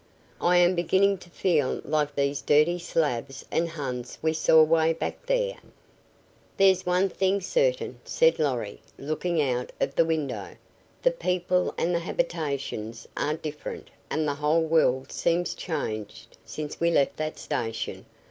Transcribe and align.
I 0.41 0.57
am 0.57 0.73
beginning 0.73 1.19
to 1.19 1.29
feel 1.29 1.79
like 1.85 2.15
these 2.15 2.41
dirty 2.41 2.79
Slavs 2.79 3.45
and 3.51 3.69
Huns 3.69 4.17
we 4.23 4.33
saw 4.33 4.63
'way 4.63 4.93
back 4.93 5.27
there." 5.27 5.57
"There's 6.57 6.87
one 6.87 7.07
thing 7.07 7.39
certain," 7.39 7.99
said 8.03 8.39
Lorry, 8.39 8.81
looking 8.97 9.39
out 9.43 9.71
of 9.79 9.93
the 9.93 10.03
window. 10.03 10.55
"The 11.03 11.11
people 11.11 11.75
and 11.77 11.93
the 11.93 11.99
habitations 11.99 13.07
are 13.15 13.35
different 13.35 13.91
and 14.09 14.27
the 14.27 14.33
whole 14.33 14.63
world 14.63 15.11
seems 15.11 15.53
changed 15.53 16.35
since 16.43 16.79
we 16.79 16.89
left 16.89 17.17
that 17.17 17.37
station. 17.37 18.07